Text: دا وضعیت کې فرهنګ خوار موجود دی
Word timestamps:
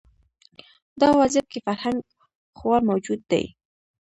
دا 1.01 1.09
وضعیت 1.19 1.45
کې 1.51 1.59
فرهنګ 1.65 1.97
خوار 2.57 2.81
موجود 2.89 3.19
دی 3.31 3.43